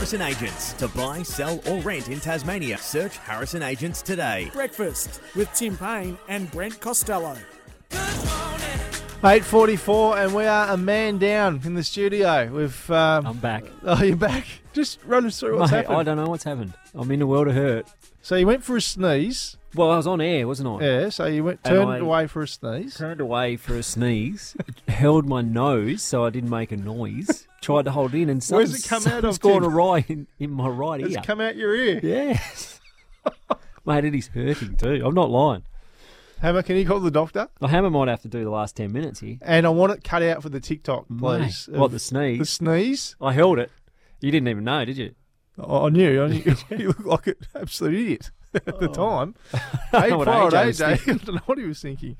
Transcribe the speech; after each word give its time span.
Harrison 0.00 0.22
Agents. 0.22 0.72
To 0.72 0.88
buy, 0.88 1.22
sell, 1.22 1.60
or 1.68 1.78
rent 1.82 2.08
in 2.08 2.20
Tasmania, 2.20 2.78
search 2.78 3.18
Harrison 3.18 3.62
Agents 3.62 4.00
today. 4.00 4.48
Breakfast 4.54 5.20
with 5.36 5.52
Tim 5.52 5.76
Payne 5.76 6.16
and 6.26 6.50
Brent 6.50 6.80
Costello. 6.80 7.36
8.44 7.90 10.24
and 10.24 10.34
we 10.34 10.46
are 10.46 10.68
a 10.70 10.78
man 10.78 11.18
down 11.18 11.60
in 11.66 11.74
the 11.74 11.84
studio. 11.84 12.48
We've, 12.50 12.90
um, 12.90 13.26
I'm 13.26 13.36
back. 13.40 13.64
oh, 13.84 14.02
you're 14.02 14.16
back. 14.16 14.46
Just 14.72 15.00
run 15.04 15.26
us 15.26 15.38
through 15.38 15.58
what's 15.58 15.70
Mate, 15.70 15.80
happened. 15.82 15.98
I 15.98 16.02
don't 16.02 16.16
know 16.16 16.30
what's 16.30 16.44
happened. 16.44 16.72
I'm 16.94 17.10
in 17.10 17.18
the 17.18 17.26
world 17.26 17.48
of 17.48 17.54
hurt. 17.54 17.86
So 18.22 18.36
you 18.36 18.46
went 18.46 18.64
for 18.64 18.78
a 18.78 18.80
sneeze. 18.80 19.58
Well, 19.74 19.90
I 19.90 19.98
was 19.98 20.06
on 20.06 20.22
air, 20.22 20.48
wasn't 20.48 20.80
I? 20.80 20.84
Yeah, 20.84 21.08
so 21.10 21.26
you 21.26 21.44
went 21.44 21.60
And 21.64 21.74
turned 21.74 21.90
I- 21.90 21.98
away 21.98 22.26
for 22.26 22.40
a 22.42 22.48
sneeze. 22.48 22.96
Turned 22.96 23.20
away 23.20 23.56
for 23.56 23.76
a 23.76 23.82
sneeze, 23.82 24.56
held 25.00 25.26
my 25.26 25.40
nose 25.40 26.02
so 26.02 26.24
I 26.24 26.30
didn't 26.30 26.50
make 26.50 26.70
a 26.70 26.76
noise. 26.76 27.46
Tried 27.60 27.86
to 27.86 27.90
hold 27.90 28.14
in, 28.14 28.30
and 28.30 28.38
Where's 28.38 28.44
something's, 28.44 28.84
it 28.84 28.88
come 28.88 29.06
out 29.06 29.24
of, 29.24 29.40
gone 29.40 29.62
Tim? 29.62 29.70
awry 29.70 30.04
in, 30.08 30.26
in 30.38 30.50
my 30.50 30.68
right 30.68 31.00
ear. 31.00 31.06
It's 31.06 31.16
ear. 31.16 31.22
come 31.22 31.40
out 31.40 31.56
your 31.56 31.74
ear. 31.74 32.00
Yes, 32.02 32.80
mate, 33.84 34.04
it 34.04 34.14
is 34.14 34.28
hurting 34.28 34.76
too. 34.76 35.02
I'm 35.04 35.14
not 35.14 35.30
lying. 35.30 35.64
Hammer, 36.40 36.62
can 36.62 36.76
you 36.76 36.86
call 36.86 37.00
the 37.00 37.10
doctor? 37.10 37.48
The 37.58 37.68
hammer 37.68 37.90
might 37.90 38.08
have 38.08 38.22
to 38.22 38.28
do 38.28 38.44
the 38.44 38.50
last 38.50 38.76
ten 38.76 38.92
minutes 38.92 39.20
here. 39.20 39.36
And 39.42 39.66
I 39.66 39.70
want 39.70 39.92
it 39.92 40.02
cut 40.02 40.22
out 40.22 40.42
for 40.42 40.48
the 40.48 40.60
TikTok, 40.60 41.06
please. 41.08 41.68
Mate, 41.68 41.78
what 41.78 41.86
of 41.86 41.92
the 41.92 41.98
sneeze? 41.98 42.38
The 42.38 42.46
sneeze? 42.46 43.16
I 43.20 43.34
held 43.34 43.58
it. 43.58 43.70
You 44.20 44.30
didn't 44.30 44.48
even 44.48 44.64
know, 44.64 44.84
did 44.86 44.96
you? 44.96 45.14
I 45.58 45.86
I 45.86 45.88
knew. 45.90 46.22
I 46.22 46.28
knew 46.28 46.56
you 46.70 46.88
looked 46.88 47.04
like 47.04 47.26
an 47.26 47.34
absolute 47.54 47.94
idiot 47.94 48.30
at 48.66 48.78
the 48.80 48.88
time. 48.88 49.34
Eight 49.94 50.12
Oh. 50.12 50.18
what 50.18 50.26
fired, 50.26 50.52
AJ 50.52 50.66
was 50.66 50.78
Dave? 50.78 51.02
I 51.08 51.12
don't 51.24 51.34
know 51.36 51.40
what 51.46 51.58
he 51.58 51.64
was 51.64 51.80
thinking. 51.80 52.16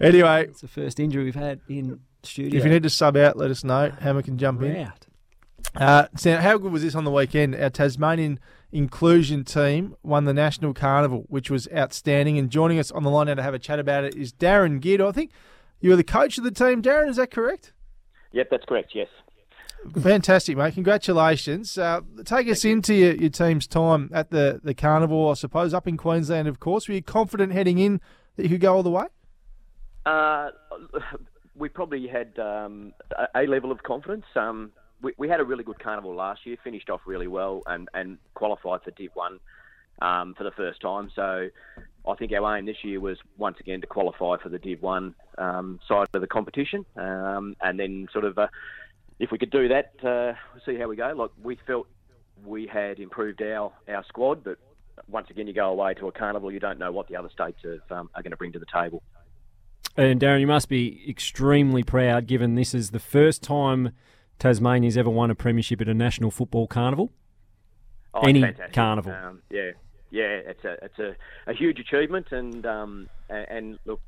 Anyway, 0.00 0.44
It's 0.48 0.60
the 0.60 0.68
first 0.68 0.98
injury 1.00 1.24
we've 1.24 1.34
had 1.34 1.60
in 1.68 2.00
studio. 2.22 2.58
if 2.58 2.64
you 2.64 2.70
need 2.70 2.82
to 2.82 2.90
sub 2.90 3.16
out, 3.16 3.36
let 3.36 3.50
us 3.50 3.62
know. 3.64 3.90
Hammer 4.00 4.22
can 4.22 4.36
jump 4.38 4.60
We're 4.60 4.72
in. 4.72 4.86
out. 4.86 5.06
Uh, 5.74 6.08
Sam, 6.16 6.40
how 6.42 6.58
good 6.58 6.72
was 6.72 6.82
this 6.82 6.94
on 6.94 7.04
the 7.04 7.10
weekend? 7.10 7.54
Our 7.54 7.70
Tasmanian 7.70 8.38
inclusion 8.72 9.44
team 9.44 9.94
won 10.02 10.24
the 10.24 10.34
National 10.34 10.74
Carnival, 10.74 11.24
which 11.28 11.50
was 11.50 11.68
outstanding. 11.74 12.38
And 12.38 12.50
joining 12.50 12.78
us 12.78 12.90
on 12.90 13.02
the 13.04 13.10
line 13.10 13.26
now 13.26 13.34
to 13.34 13.42
have 13.42 13.54
a 13.54 13.58
chat 13.58 13.78
about 13.78 14.04
it 14.04 14.14
is 14.14 14.32
Darrin 14.32 14.80
Geard. 14.80 15.00
I 15.00 15.12
think 15.12 15.30
you 15.80 15.90
were 15.90 15.96
the 15.96 16.04
coach 16.04 16.36
of 16.38 16.44
the 16.44 16.50
team, 16.50 16.80
Darrin. 16.82 17.08
Is 17.08 17.16
that 17.16 17.30
correct? 17.30 17.72
Yep, 18.32 18.48
that's 18.50 18.64
correct. 18.64 18.92
Yes. 18.94 19.08
Fantastic, 20.00 20.56
mate. 20.56 20.74
Congratulations. 20.74 21.78
Uh, 21.78 22.00
take 22.24 22.48
us 22.48 22.64
into 22.64 22.94
your, 22.94 23.14
your 23.14 23.30
team's 23.30 23.66
time 23.66 24.10
at 24.12 24.30
the, 24.30 24.60
the 24.62 24.74
carnival, 24.74 25.30
I 25.30 25.34
suppose, 25.34 25.74
up 25.74 25.86
in 25.86 25.96
Queensland, 25.96 26.48
of 26.48 26.60
course. 26.60 26.88
Were 26.88 26.94
you 26.94 27.02
confident 27.02 27.52
heading 27.52 27.78
in 27.78 28.00
that 28.36 28.44
you 28.44 28.48
could 28.48 28.60
go 28.60 28.74
all 28.74 28.82
the 28.82 28.90
way? 28.90 29.06
Uh, 30.04 30.50
we 31.56 31.68
probably 31.68 32.06
had 32.06 32.38
um, 32.38 32.92
a, 33.34 33.42
level 33.42 33.72
of 33.72 33.82
confidence. 33.82 34.26
Um, 34.34 34.72
we, 35.02 35.12
we 35.18 35.28
had 35.28 35.40
a 35.40 35.44
really 35.44 35.64
good 35.64 35.78
carnival 35.78 36.14
last 36.14 36.46
year, 36.46 36.56
finished 36.62 36.90
off 36.90 37.00
really 37.06 37.26
well, 37.26 37.62
and, 37.66 37.88
and 37.94 38.18
qualified 38.34 38.82
for 38.82 38.90
Div 38.92 39.10
One 39.14 39.40
um, 40.00 40.34
for 40.34 40.44
the 40.44 40.50
first 40.52 40.80
time. 40.80 41.10
So 41.14 41.48
I 42.06 42.14
think 42.14 42.32
our 42.32 42.56
aim 42.56 42.66
this 42.66 42.84
year 42.84 43.00
was 43.00 43.18
once 43.36 43.58
again 43.60 43.80
to 43.80 43.86
qualify 43.86 44.36
for 44.42 44.48
the 44.48 44.58
Div 44.58 44.82
One 44.82 45.14
um, 45.38 45.80
side 45.88 46.06
of 46.12 46.20
the 46.20 46.26
competition, 46.26 46.84
um, 46.96 47.56
and 47.60 47.80
then 47.80 48.08
sort 48.12 48.24
of 48.24 48.38
uh, 48.38 48.48
if 49.18 49.30
we 49.30 49.38
could 49.38 49.50
do 49.50 49.68
that, 49.68 49.92
uh, 50.04 50.34
see 50.64 50.76
how 50.76 50.88
we 50.88 50.96
go. 50.96 51.12
Like 51.16 51.30
we 51.42 51.58
felt 51.66 51.86
we 52.44 52.66
had 52.66 52.98
improved 52.98 53.42
our 53.42 53.72
our 53.88 54.04
squad, 54.04 54.44
but 54.44 54.58
once 55.08 55.28
again, 55.30 55.46
you 55.46 55.52
go 55.52 55.68
away 55.68 55.94
to 55.94 56.08
a 56.08 56.12
carnival, 56.12 56.50
you 56.50 56.60
don't 56.60 56.78
know 56.78 56.92
what 56.92 57.08
the 57.08 57.16
other 57.16 57.30
states 57.30 57.58
have, 57.62 57.98
um, 57.98 58.10
are 58.14 58.22
going 58.22 58.30
to 58.30 58.36
bring 58.36 58.52
to 58.52 58.58
the 58.58 58.66
table. 58.72 59.02
And 59.96 60.20
Darrin, 60.20 60.40
you 60.40 60.46
must 60.46 60.68
be 60.68 61.04
extremely 61.08 61.82
proud, 61.82 62.26
given 62.26 62.54
this 62.54 62.74
is 62.74 62.90
the 62.90 62.98
first 62.98 63.42
time 63.42 63.92
Tasmania's 64.38 64.96
ever 64.96 65.08
won 65.08 65.30
a 65.30 65.34
premiership 65.34 65.80
at 65.80 65.88
a 65.88 65.94
national 65.94 66.30
football 66.30 66.66
carnival. 66.66 67.12
Oh, 68.12 68.20
Any 68.20 68.42
fantastic. 68.42 68.74
carnival. 68.74 69.12
Um, 69.12 69.42
yeah, 69.50 69.70
yeah, 70.10 70.24
it's 70.24 70.64
a 70.64 70.76
it's 70.84 70.98
a, 70.98 71.16
a 71.46 71.54
huge 71.54 71.78
achievement, 71.78 72.32
and 72.32 72.66
um, 72.66 73.08
and, 73.28 73.46
and 73.48 73.78
look, 73.84 74.00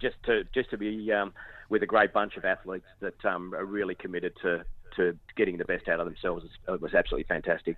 just 0.00 0.16
to 0.24 0.44
just 0.54 0.70
to 0.70 0.78
be 0.78 1.12
um, 1.12 1.32
with 1.68 1.82
a 1.82 1.86
great 1.86 2.12
bunch 2.12 2.36
of 2.36 2.44
athletes 2.44 2.86
that 3.00 3.24
um, 3.24 3.54
are 3.54 3.64
really 3.64 3.94
committed 3.94 4.32
to 4.42 4.64
to 4.96 5.16
getting 5.36 5.56
the 5.56 5.64
best 5.64 5.88
out 5.88 6.00
of 6.00 6.06
themselves 6.06 6.44
it 6.66 6.80
was 6.80 6.94
absolutely 6.94 7.24
fantastic. 7.24 7.76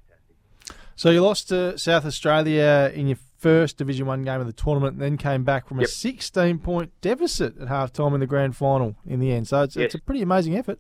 So 0.96 1.10
you 1.10 1.22
lost 1.22 1.48
to 1.48 1.76
South 1.78 2.04
Australia 2.04 2.90
in 2.94 3.08
your 3.08 3.18
first 3.38 3.76
Division 3.76 4.06
One 4.06 4.22
game 4.22 4.40
of 4.40 4.46
the 4.46 4.52
tournament, 4.52 4.94
and 4.94 5.02
then 5.02 5.16
came 5.16 5.42
back 5.42 5.66
from 5.66 5.80
a 5.80 5.86
16 5.86 6.58
point 6.58 6.92
deficit 7.00 7.58
at 7.58 7.68
half 7.68 7.92
time 7.92 8.14
in 8.14 8.20
the 8.20 8.26
grand 8.26 8.56
final 8.56 8.96
in 9.06 9.18
the 9.20 9.32
end. 9.32 9.48
So 9.48 9.62
it's, 9.62 9.76
it's 9.76 9.94
a 9.94 10.00
pretty 10.00 10.22
amazing 10.22 10.56
effort. 10.56 10.78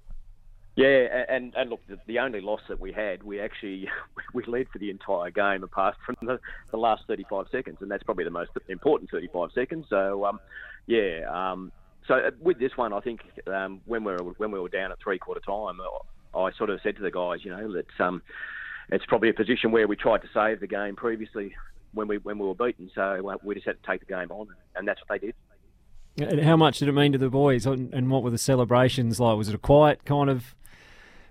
Yeah, 0.74 1.24
and 1.28 1.54
and 1.54 1.68
look, 1.68 1.80
the, 1.86 1.98
the 2.06 2.18
only 2.20 2.40
loss 2.40 2.60
that 2.68 2.80
we 2.80 2.92
had, 2.92 3.22
we 3.22 3.40
actually 3.40 3.88
we 4.34 4.42
led 4.44 4.68
for 4.68 4.78
the 4.78 4.90
entire 4.90 5.30
game, 5.30 5.62
apart 5.62 5.96
from 6.06 6.16
the, 6.22 6.40
the 6.70 6.78
last 6.78 7.02
35 7.06 7.46
seconds, 7.52 7.78
and 7.80 7.90
that's 7.90 8.02
probably 8.02 8.24
the 8.24 8.30
most 8.30 8.52
important 8.68 9.10
35 9.10 9.50
seconds. 9.54 9.86
So, 9.90 10.24
um, 10.24 10.40
yeah, 10.86 11.20
um, 11.30 11.72
so 12.06 12.14
uh, 12.14 12.30
with 12.40 12.58
this 12.58 12.76
one, 12.76 12.92
I 12.92 13.00
think 13.00 13.20
um, 13.46 13.80
when 13.86 14.04
we 14.04 14.12
were 14.12 14.34
when 14.38 14.50
we 14.50 14.58
were 14.58 14.68
down 14.68 14.92
at 14.92 14.98
three 15.00 15.18
quarter 15.18 15.40
time, 15.40 15.78
I 15.80 16.38
I 16.38 16.52
sort 16.52 16.70
of 16.70 16.80
said 16.82 16.96
to 16.96 17.02
the 17.02 17.10
guys, 17.10 17.44
you 17.44 17.50
know, 17.50 17.72
that 17.72 18.04
um, 18.04 18.22
it's 18.90 19.06
probably 19.06 19.28
a 19.28 19.34
position 19.34 19.70
where 19.70 19.86
we 19.86 19.96
tried 19.96 20.22
to 20.22 20.28
save 20.34 20.60
the 20.60 20.66
game 20.66 20.96
previously 20.96 21.54
when 21.92 22.08
we 22.08 22.18
when 22.18 22.38
we 22.38 22.46
were 22.46 22.54
beaten. 22.54 22.90
So 22.94 23.28
uh, 23.28 23.36
we 23.42 23.54
just 23.54 23.66
had 23.66 23.82
to 23.82 23.90
take 23.90 24.00
the 24.00 24.12
game 24.12 24.30
on, 24.30 24.48
and 24.74 24.86
that's 24.86 25.00
what 25.00 25.20
they 25.20 25.26
did. 25.26 25.34
And 26.18 26.40
how 26.40 26.56
much 26.56 26.78
did 26.78 26.88
it 26.88 26.92
mean 26.92 27.12
to 27.12 27.18
the 27.18 27.30
boys, 27.30 27.64
and 27.64 28.10
what 28.10 28.22
were 28.22 28.30
the 28.30 28.38
celebrations 28.38 29.18
like? 29.18 29.36
Was 29.36 29.48
it 29.48 29.54
a 29.54 29.58
quiet 29.58 30.04
kind 30.04 30.28
of 30.28 30.54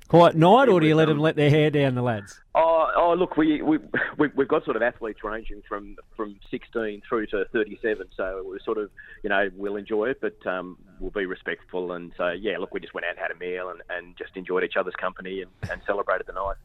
quiet 0.07 0.35
night, 0.35 0.69
or 0.69 0.79
do 0.79 0.87
you 0.87 0.95
let 0.95 1.07
them 1.07 1.19
let 1.19 1.35
their 1.35 1.49
hair 1.49 1.69
down, 1.69 1.95
the 1.95 2.01
lads? 2.01 2.41
Oh, 2.55 2.80
oh 2.95 3.13
look, 3.13 3.37
we, 3.37 3.61
we, 3.61 3.77
we, 4.17 4.29
we've 4.35 4.47
got 4.47 4.63
sort 4.65 4.75
of 4.75 4.81
athletes 4.81 5.19
ranging 5.23 5.61
from, 5.67 5.95
from 6.15 6.35
16 6.49 7.01
through 7.07 7.27
to 7.27 7.45
37, 7.51 8.07
so 8.15 8.43
we're 8.45 8.59
sort 8.59 8.77
of, 8.77 8.89
you 9.23 9.29
know, 9.29 9.49
we'll 9.55 9.75
enjoy 9.75 10.09
it, 10.09 10.21
but 10.21 10.45
um, 10.47 10.77
we'll 10.99 11.11
be 11.11 11.25
respectful. 11.25 11.93
And 11.93 12.11
so, 12.17 12.29
yeah, 12.29 12.57
look, 12.57 12.73
we 12.73 12.79
just 12.79 12.93
went 12.93 13.05
out 13.05 13.11
and 13.11 13.19
had 13.19 13.31
a 13.31 13.35
meal 13.35 13.69
and, 13.69 13.81
and 13.89 14.17
just 14.17 14.35
enjoyed 14.35 14.63
each 14.63 14.77
other's 14.77 14.95
company 14.95 15.41
and, 15.41 15.51
and 15.69 15.81
celebrated 15.85 16.27
the 16.27 16.33
night. 16.33 16.55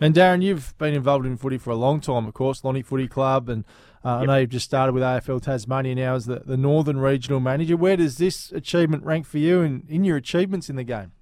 And 0.00 0.14
Darrin, 0.14 0.42
you've 0.42 0.76
been 0.78 0.94
involved 0.94 1.26
in 1.26 1.36
footy 1.36 1.58
for 1.58 1.70
a 1.70 1.76
long 1.76 2.00
time, 2.00 2.26
of 2.26 2.34
course, 2.34 2.64
Lonnie 2.64 2.82
Footy 2.82 3.08
Club, 3.08 3.48
and 3.48 3.64
uh, 4.04 4.18
I 4.18 4.24
know 4.24 4.36
you've 4.38 4.50
just 4.50 4.66
started 4.66 4.92
with 4.92 5.02
AFL 5.02 5.42
Tasmania 5.42 5.94
now 5.94 6.14
as 6.14 6.26
the, 6.26 6.42
the 6.44 6.56
Northern 6.56 6.98
Regional 6.98 7.40
Manager. 7.40 7.76
Where 7.76 7.96
does 7.96 8.18
this 8.18 8.52
achievement 8.52 9.04
rank 9.04 9.26
for 9.26 9.38
you 9.38 9.62
in, 9.62 9.84
in 9.88 10.04
your 10.04 10.16
achievements 10.16 10.68
in 10.68 10.76
the 10.76 10.84
game? 10.84 11.12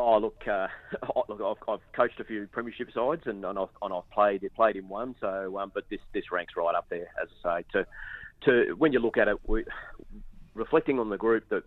Oh, 0.00 0.18
look, 0.18 0.42
uh, 0.50 0.68
look, 1.28 1.40
I've, 1.40 1.68
I've 1.68 1.92
coached 1.94 2.20
a 2.20 2.24
few 2.24 2.46
premiership 2.46 2.88
sides 2.92 3.22
and, 3.26 3.44
and, 3.44 3.58
I've, 3.58 3.68
and 3.82 3.92
I've 3.92 4.10
played 4.10 4.48
played 4.56 4.76
in 4.76 4.88
one. 4.88 5.14
So, 5.20 5.58
um, 5.58 5.70
but 5.74 5.84
this 5.90 6.00
this 6.14 6.24
ranks 6.32 6.54
right 6.56 6.74
up 6.74 6.86
there, 6.88 7.08
as 7.22 7.28
I 7.44 7.60
say. 7.60 7.66
To 7.72 7.86
to 8.46 8.74
when 8.76 8.92
you 8.92 8.98
look 8.98 9.18
at 9.18 9.28
it, 9.28 9.36
we, 9.46 9.64
reflecting 10.54 10.98
on 10.98 11.10
the 11.10 11.18
group 11.18 11.48
that 11.50 11.64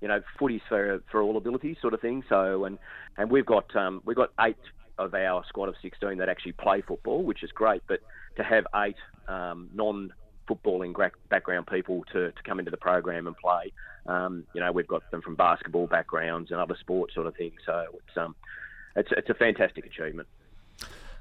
you 0.00 0.08
know, 0.08 0.22
footy's 0.38 0.62
for 0.68 1.02
for 1.10 1.22
all 1.22 1.36
abilities, 1.36 1.76
sort 1.80 1.94
of 1.94 2.00
thing. 2.00 2.22
So, 2.28 2.64
and 2.64 2.78
and 3.16 3.30
we've 3.30 3.46
got 3.46 3.74
um, 3.76 4.02
we've 4.04 4.16
got 4.16 4.30
eight 4.40 4.56
of 4.98 5.14
our 5.14 5.44
squad 5.48 5.68
of 5.68 5.74
16 5.80 6.18
that 6.18 6.28
actually 6.28 6.52
play 6.52 6.82
football, 6.86 7.22
which 7.22 7.42
is 7.42 7.50
great. 7.52 7.82
But 7.88 8.00
to 8.36 8.42
have 8.42 8.66
eight 8.76 8.96
um, 9.28 9.70
non 9.74 10.12
footballing 10.50 10.94
background 11.28 11.66
people 11.66 12.04
to, 12.12 12.32
to 12.32 12.42
come 12.44 12.58
into 12.58 12.70
the 12.70 12.76
program 12.76 13.26
and 13.26 13.36
play. 13.36 13.72
Um, 14.06 14.44
you 14.54 14.60
know, 14.60 14.72
we've 14.72 14.88
got 14.88 15.08
them 15.10 15.22
from 15.22 15.36
basketball 15.36 15.86
backgrounds 15.86 16.50
and 16.50 16.60
other 16.60 16.76
sports 16.80 17.14
sort 17.14 17.26
of 17.26 17.36
things. 17.36 17.60
So 17.64 17.84
it's 17.94 18.16
um, 18.16 18.34
it's 18.96 19.10
it's 19.16 19.30
a 19.30 19.34
fantastic 19.34 19.86
achievement. 19.86 20.28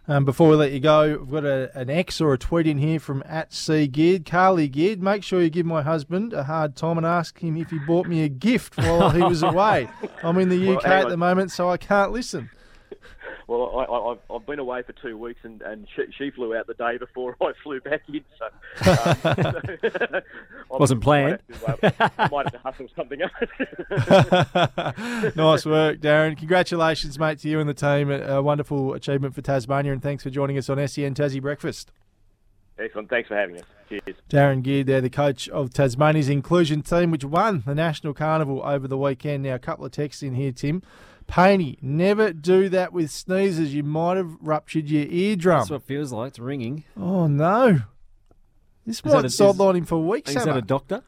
Um, 0.07 0.25
before 0.25 0.49
we 0.49 0.55
let 0.55 0.71
you 0.71 0.79
go, 0.79 1.19
we've 1.19 1.29
got 1.29 1.45
a, 1.45 1.77
an 1.77 1.89
X 1.91 2.19
or 2.19 2.33
a 2.33 2.37
tweet 2.37 2.65
in 2.65 2.79
here 2.79 2.99
from 2.99 3.21
at 3.27 3.53
C 3.53 3.87
Geard, 3.87 4.25
Carly 4.25 4.67
Geard. 4.67 5.01
Make 5.01 5.23
sure 5.23 5.39
you 5.41 5.51
give 5.51 5.67
my 5.67 5.83
husband 5.83 6.33
a 6.33 6.45
hard 6.45 6.75
time 6.75 6.97
and 6.97 7.05
ask 7.05 7.37
him 7.39 7.55
if 7.57 7.69
he 7.69 7.77
bought 7.77 8.07
me 8.07 8.23
a 8.23 8.29
gift 8.29 8.75
while 8.77 9.11
he 9.11 9.21
was 9.21 9.43
away. 9.43 9.87
I'm 10.23 10.39
in 10.39 10.49
the 10.49 10.75
UK 10.75 10.83
hang 10.83 11.03
at 11.03 11.09
the 11.09 11.17
moment, 11.17 11.51
so 11.51 11.69
I 11.69 11.77
can't 11.77 12.11
listen. 12.11 12.49
Well, 13.49 13.79
I, 13.79 13.83
I, 13.83 14.11
I've- 14.11 14.19
I've 14.29 14.45
been 14.45 14.59
away 14.59 14.83
for 14.83 14.93
two 14.93 15.17
weeks, 15.17 15.39
and, 15.41 15.59
and 15.63 15.87
she, 15.95 16.03
she 16.15 16.29
flew 16.29 16.55
out 16.55 16.67
the 16.67 16.75
day 16.75 16.97
before 16.99 17.35
I 17.41 17.53
flew 17.63 17.79
back 17.81 18.03
in. 18.07 18.23
So, 18.37 18.45
um, 18.91 19.17
so 19.81 20.21
Wasn't 20.77 21.01
planned. 21.01 21.39
Might 21.67 21.81
have, 21.83 21.97
to, 21.97 22.11
uh, 22.19 22.27
might 22.31 22.45
have 22.45 22.53
to 22.53 22.59
hustle 22.59 22.87
something 22.95 23.19
else. 23.23 23.33
nice 25.35 25.65
work, 25.65 25.99
Darrin. 25.99 26.35
Congratulations, 26.35 27.17
mate, 27.17 27.39
to 27.39 27.49
you 27.49 27.59
and 27.59 27.67
the 27.67 27.73
team. 27.73 28.11
A, 28.11 28.39
wonderful 28.39 28.93
achievement 28.93 29.33
for 29.33 29.41
Tasmania, 29.41 29.93
and 29.93 30.01
thanks 30.03 30.21
for 30.23 30.29
joining 30.29 30.55
us 30.59 30.69
on 30.69 30.77
SEN 30.87 31.15
Tassie 31.15 31.41
Breakfast. 31.41 31.91
Excellent. 32.77 33.09
Thanks 33.09 33.27
for 33.27 33.35
having 33.35 33.57
us. 33.57 33.63
Cheers. 33.89 34.15
Darrin 34.29 34.61
Geard 34.61 34.85
there, 34.85 35.01
the 35.01 35.09
coach 35.09 35.49
of 35.49 35.73
Tasmania's 35.73 36.29
inclusion 36.29 36.83
team, 36.83 37.09
which 37.09 37.25
won 37.25 37.63
the 37.65 37.73
National 37.75 38.13
Carnival 38.13 38.61
over 38.63 38.87
the 38.87 38.97
weekend. 38.97 39.41
Now, 39.43 39.55
a 39.55 39.59
couple 39.59 39.85
of 39.85 39.91
texts 39.91 40.21
in 40.21 40.35
here, 40.35 40.51
Tim. 40.51 40.83
Paney, 41.29 41.77
never 41.81 42.33
do 42.33 42.69
that 42.69 42.91
with 42.91 43.11
sneezes. 43.11 43.73
You 43.73 43.83
might 43.83 44.17
have 44.17 44.35
ruptured 44.41 44.89
your 44.89 45.05
eardrum. 45.05 45.59
That's 45.59 45.69
what 45.69 45.75
it 45.77 45.83
feels 45.83 46.11
like. 46.11 46.29
It's 46.29 46.39
ringing. 46.39 46.83
Oh, 46.97 47.27
no. 47.27 47.79
This 48.85 49.01
that 49.01 49.13
might 49.23 49.31
sideline 49.31 49.75
him 49.75 49.85
for 49.85 49.97
weeks, 49.99 50.35
Is 50.35 50.43
that 50.43 50.57
a 50.57 50.61
doctor? 50.61 51.03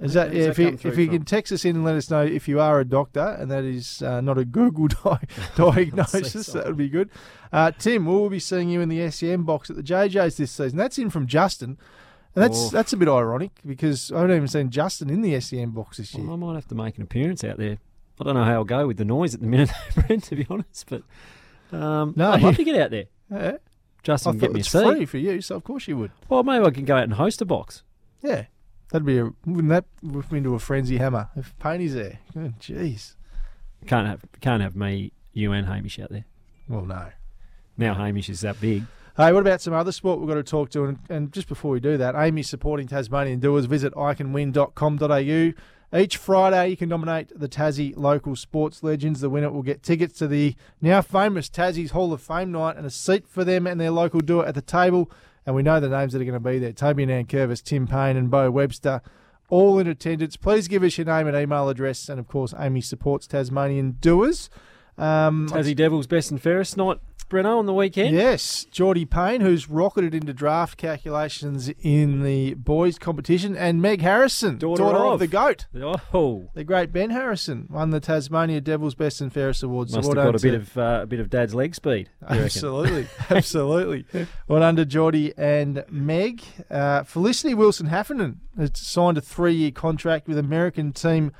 Is 0.00 0.14
that, 0.14 0.32
yeah, 0.34 0.44
that 0.44 0.50
if 0.50 0.58
you, 0.58 0.66
if 0.90 0.98
you 0.98 1.06
can 1.06 1.24
text 1.24 1.52
us 1.52 1.64
in 1.64 1.76
and 1.76 1.84
let 1.84 1.94
us 1.94 2.10
know 2.10 2.22
if 2.24 2.48
you 2.48 2.58
are 2.58 2.80
a 2.80 2.84
doctor 2.84 3.36
and 3.38 3.48
that 3.52 3.62
is 3.62 4.02
uh, 4.02 4.20
not 4.20 4.36
a 4.36 4.44
Google 4.44 4.88
di- 5.04 5.20
diagnosis, 5.54 6.46
that 6.46 6.66
would 6.66 6.76
be 6.76 6.88
good. 6.88 7.08
Uh, 7.52 7.70
Tim, 7.70 8.06
we'll 8.06 8.28
be 8.28 8.40
seeing 8.40 8.68
you 8.68 8.80
in 8.80 8.88
the 8.88 9.08
SEN 9.12 9.42
box 9.44 9.70
at 9.70 9.76
the 9.76 9.82
JJ's 9.82 10.38
this 10.38 10.50
season. 10.50 10.76
That's 10.76 10.98
in 10.98 11.08
from 11.10 11.26
Justin. 11.28 11.78
And 12.34 12.42
that's 12.42 12.56
Oh. 12.58 12.68
that's 12.70 12.92
a 12.92 12.96
bit 12.96 13.08
ironic 13.08 13.52
because 13.64 14.10
I 14.10 14.20
haven't 14.22 14.34
even 14.36 14.48
seen 14.48 14.70
Justin 14.70 15.08
in 15.10 15.20
the 15.20 15.38
SEN 15.38 15.70
box 15.70 15.98
this 15.98 16.14
year. 16.14 16.24
Well, 16.24 16.34
I 16.34 16.36
might 16.38 16.54
have 16.54 16.66
to 16.68 16.74
make 16.74 16.96
an 16.96 17.02
appearance 17.02 17.44
out 17.44 17.58
there. 17.58 17.78
I 18.22 18.24
don't 18.24 18.34
know 18.34 18.44
how 18.44 18.54
I'll 18.54 18.64
go 18.64 18.86
with 18.86 18.96
the 18.96 19.04
noise 19.04 19.34
at 19.34 19.40
the 19.40 19.46
minute, 19.46 19.70
Brent, 19.94 20.24
to 20.24 20.36
be 20.36 20.46
honest, 20.48 20.86
but 20.88 21.02
um, 21.76 22.14
No, 22.16 22.30
I'd 22.32 22.42
love 22.42 22.56
to 22.56 22.64
get 22.64 22.80
out 22.80 22.90
there. 22.90 23.04
Yeah. 23.30 23.52
I 23.56 23.58
Justin, 24.02 24.32
thought 24.34 24.40
get 24.40 24.52
me 24.52 24.58
a 24.58 24.60
it's 24.60 24.70
seat. 24.70 24.82
free 24.84 25.06
for 25.06 25.18
you, 25.18 25.40
so 25.40 25.56
of 25.56 25.64
course 25.64 25.86
you 25.86 25.96
would. 25.96 26.10
Well, 26.28 26.42
maybe 26.42 26.64
I 26.64 26.70
can 26.70 26.84
go 26.84 26.96
out 26.96 27.04
and 27.04 27.12
host 27.14 27.40
a 27.40 27.44
box. 27.44 27.82
Yeah, 28.20 28.46
that'd 28.90 29.06
be 29.06 29.18
a 29.18 29.30
wouldn't 29.46 29.68
that 29.68 29.84
whip 30.02 30.30
me 30.32 30.38
into 30.38 30.54
a 30.54 30.58
frenzy 30.58 30.96
hammer 30.98 31.28
if 31.36 31.56
Payne's 31.60 31.94
there? 31.94 32.18
Oh, 32.36 32.52
Jeez. 32.60 33.14
Can't 33.86 34.06
have 34.08 34.24
can't 34.40 34.60
have 34.62 34.74
me, 34.76 35.12
you, 35.32 35.52
and 35.52 35.66
Hamish 35.68 35.98
out 36.00 36.10
there. 36.10 36.24
Well, 36.68 36.84
no. 36.84 37.08
Now 37.76 37.94
Hamish 37.94 38.28
is 38.28 38.40
that 38.42 38.60
big. 38.60 38.84
Hey, 39.16 39.32
what 39.32 39.40
about 39.40 39.60
some 39.60 39.74
other 39.74 39.92
sport 39.92 40.18
we've 40.20 40.28
got 40.28 40.34
to 40.36 40.42
talk 40.42 40.70
to? 40.70 40.84
And, 40.84 40.98
and 41.08 41.32
just 41.32 41.46
before 41.46 41.70
we 41.70 41.80
do 41.80 41.96
that, 41.98 42.14
Amy's 42.16 42.48
supporting 42.48 42.86
Tasmanian 42.88 43.40
doers. 43.40 43.66
Visit 43.66 43.92
iCanWin.com.au. 43.94 45.52
Each 45.94 46.16
Friday, 46.16 46.68
you 46.68 46.76
can 46.76 46.88
nominate 46.88 47.38
the 47.38 47.48
Tassie 47.48 47.94
local 47.96 48.34
sports 48.34 48.82
legends. 48.82 49.20
The 49.20 49.28
winner 49.28 49.50
will 49.50 49.62
get 49.62 49.82
tickets 49.82 50.18
to 50.18 50.26
the 50.26 50.54
now 50.80 51.02
famous 51.02 51.50
Tassie's 51.50 51.90
Hall 51.90 52.12
of 52.14 52.22
Fame 52.22 52.50
night 52.50 52.76
and 52.76 52.86
a 52.86 52.90
seat 52.90 53.28
for 53.28 53.44
them 53.44 53.66
and 53.66 53.78
their 53.78 53.90
local 53.90 54.20
doer 54.20 54.44
at 54.44 54.54
the 54.54 54.62
table. 54.62 55.10
And 55.44 55.54
we 55.54 55.62
know 55.62 55.80
the 55.80 55.90
names 55.90 56.12
that 56.12 56.22
are 56.22 56.24
going 56.24 56.34
to 56.34 56.40
be 56.40 56.58
there 56.58 56.72
Toby 56.72 57.04
Nankervis, 57.04 57.62
Tim 57.62 57.86
Payne, 57.86 58.16
and 58.16 58.30
Beau 58.30 58.50
Webster, 58.50 59.02
all 59.50 59.78
in 59.78 59.86
attendance. 59.86 60.36
Please 60.36 60.66
give 60.66 60.82
us 60.82 60.96
your 60.96 61.04
name 61.04 61.26
and 61.26 61.36
email 61.36 61.68
address. 61.68 62.08
And 62.08 62.18
of 62.18 62.26
course, 62.26 62.54
Amy 62.58 62.80
supports 62.80 63.26
Tasmanian 63.26 63.98
doers. 64.00 64.48
Um, 64.96 65.48
Tassie 65.48 65.76
Devils 65.76 66.06
best 66.06 66.30
and 66.30 66.40
fairest 66.40 66.76
night, 66.76 66.98
Breno, 67.32 67.58
on 67.58 67.66
the 67.66 67.72
weekend. 67.72 68.14
Yes, 68.14 68.66
Geordie 68.70 69.06
Payne, 69.06 69.40
who's 69.40 69.68
rocketed 69.68 70.14
into 70.14 70.32
draft 70.34 70.76
calculations 70.76 71.70
in 71.80 72.22
the 72.22 72.54
boys' 72.54 72.98
competition, 72.98 73.56
and 73.56 73.80
Meg 73.80 74.02
Harrison, 74.02 74.58
Daughter 74.58 74.84
of. 74.84 75.14
of. 75.14 75.18
the 75.20 75.26
GOAT. 75.26 75.66
Oh, 76.12 76.50
The 76.54 76.62
great 76.62 76.92
Ben 76.92 77.10
Harrison 77.10 77.66
won 77.70 77.90
the 77.90 78.00
Tasmania 78.00 78.60
Devils 78.60 78.94
Best 78.94 79.20
and 79.22 79.32
Fairest 79.32 79.62
Awards. 79.62 79.92
So 79.92 79.98
must 79.98 80.08
well 80.14 80.24
have 80.24 80.34
got 80.34 80.40
a 80.40 80.42
bit 80.42 80.54
of 80.54 80.76
uh, 80.78 81.00
a 81.02 81.06
bit 81.06 81.20
of 81.20 81.30
Dad's 81.30 81.54
leg 81.54 81.74
speed. 81.74 82.10
Absolutely, 82.28 83.06
absolutely. 83.30 84.04
well 84.46 84.62
under 84.62 84.84
Geordie 84.84 85.32
and 85.38 85.84
Meg. 85.90 86.42
Uh, 86.70 87.02
Felicity 87.02 87.54
Wilson-Haffenden 87.54 88.36
has 88.58 88.70
signed 88.74 89.16
a 89.16 89.22
three-year 89.22 89.70
contract 89.70 90.28
with 90.28 90.36
American 90.36 90.92
team 90.92 91.32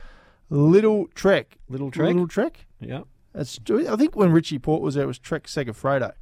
Lidl-Trek. 0.51 1.59
Little 1.69 1.91
Trek. 1.91 2.15
Lidl-Trek. 2.15 2.67
Yeah. 2.81 3.03
It's, 3.35 3.59
I 3.69 3.97
think 3.97 4.15
when 4.17 4.31
Richie 4.33 4.59
Porte 4.59 4.83
was 4.83 4.95
there, 4.95 5.05
it 5.05 5.09
was 5.09 5.19
Trek 5.19 5.45
Segafredo. 5.45 6.13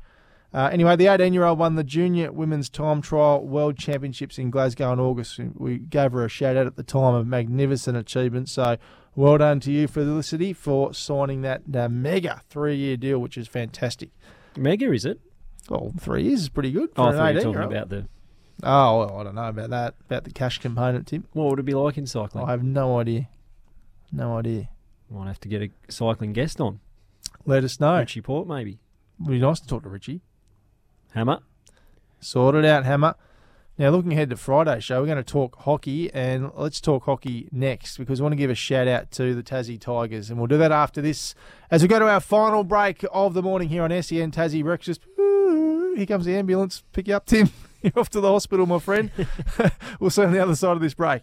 Uh, 0.53 0.69
anyway, 0.73 0.97
the 0.97 1.07
18 1.07 1.33
year 1.33 1.45
old 1.45 1.59
won 1.59 1.77
the 1.77 1.85
Junior 1.85 2.33
Women's 2.33 2.69
Time 2.69 3.01
Trial 3.03 3.47
World 3.47 3.77
Championships 3.79 4.37
in 4.39 4.51
Glasgow 4.51 4.93
in 4.93 4.99
August. 5.01 5.39
We 5.55 5.79
gave 5.79 6.13
her 6.13 6.25
a 6.25 6.29
shout 6.29 6.57
out 6.57 6.67
at 6.67 6.77
the 6.77 6.83
time, 6.83 7.15
a 7.15 7.25
magnificent 7.25 7.97
achievement. 7.97 8.49
So, 8.49 8.77
well 9.15 9.39
done 9.39 9.61
to 9.61 9.73
you, 9.73 9.87
Felicity, 9.87 10.53
for 10.53 10.93
signing 10.93 11.43
that 11.43 11.63
uh, 11.73 11.89
mega 11.89 12.43
three 12.49 12.77
year 12.77 12.97
deal, 12.97 13.19
which 13.21 13.39
is 13.39 13.47
fantastic. 13.47 14.11
Mega, 14.57 14.93
is 14.93 15.05
it? 15.05 15.21
Well, 15.69 15.93
three 16.01 16.25
years 16.25 16.43
is 16.43 16.49
pretty 16.49 16.73
good 16.73 16.91
Oh, 16.97 17.03
for 17.03 17.03
I 17.03 17.11
an 17.11 17.17
thought 17.17 17.33
you 17.35 17.39
18 17.39 17.49
were 17.49 17.55
talking 17.63 17.77
about 17.77 17.89
the. 17.91 18.09
Oh, 18.63 18.99
well, 18.99 19.19
I 19.19 19.23
don't 19.25 19.35
know 19.37 19.49
about 19.49 19.71
that, 19.71 19.95
about 20.07 20.25
the 20.25 20.33
cash 20.33 20.59
component, 20.59 21.07
Tim. 21.07 21.27
What 21.33 21.49
would 21.51 21.61
it 21.61 21.65
be 21.65 21.75
like 21.75 21.97
in 21.97 22.07
cycling? 22.07 22.45
I 22.45 22.51
have 22.51 22.65
no 22.65 22.99
idea. 22.99 23.29
No 24.13 24.37
idea. 24.37 24.69
Might 25.09 25.29
have 25.29 25.41
to 25.41 25.49
get 25.49 25.63
a 25.63 25.71
cycling 25.89 26.33
guest 26.33 26.61
on. 26.61 26.81
Let 27.47 27.65
us 27.65 27.81
know. 27.81 27.99
Richie 27.99 28.21
Porte, 28.21 28.47
maybe. 28.47 28.79
It'd 29.21 29.31
be 29.31 29.39
nice 29.39 29.61
to 29.61 29.67
talk 29.67 29.83
to 29.83 29.89
Richie. 29.89 30.21
Hammer. 31.15 31.41
Sort 32.21 32.55
it 32.55 32.65
out, 32.65 32.85
Hammer. 32.85 33.15
Now, 33.79 33.89
looking 33.89 34.13
ahead 34.13 34.29
to 34.29 34.37
Friday's 34.37 34.85
show, 34.85 35.01
we're 35.01 35.07
going 35.07 35.17
to 35.17 35.25
talk 35.25 35.57
hockey, 35.61 36.13
and 36.13 36.51
let's 36.55 36.83
talk 36.83 37.05
hockey 37.05 37.49
next 37.51 37.97
because 37.97 38.21
we 38.21 38.25
want 38.25 38.33
to 38.33 38.37
give 38.37 38.51
a 38.51 38.55
shout 38.55 38.87
out 38.87 39.11
to 39.13 39.35
the 39.35 39.43
Tassie 39.43 39.81
Tigers, 39.81 40.29
and 40.29 40.39
we'll 40.39 40.49
do 40.49 40.59
that 40.59 40.71
after 40.71 41.01
this 41.01 41.35
as 41.71 41.81
we 41.81 41.89
go 41.89 41.99
to 41.99 42.07
our 42.07 42.21
final 42.21 42.63
break 42.63 43.05
of 43.11 43.33
the 43.33 43.43
morning 43.43 43.71
here 43.71 43.83
on 43.83 43.91
SEN 44.03 44.33
Tassie 44.33 44.63
Breakfast. 44.63 45.01
Here 45.17 46.05
comes 46.07 46.27
the 46.27 46.37
ambulance. 46.37 46.83
Pick 46.93 47.09
you 47.09 47.15
up, 47.15 47.25
Tim. 47.25 47.51
You're 47.83 47.99
off 47.99 48.11
to 48.11 48.21
the 48.21 48.31
hospital, 48.31 48.67
my 48.67 48.79
friend. 48.79 49.11
we'll 49.99 50.11
see 50.11 50.21
you 50.21 50.27
on 50.27 50.35
the 50.35 50.41
other 50.41 50.57
side 50.57 50.73
of 50.73 50.83
this 50.83 50.93
break. 50.93 51.23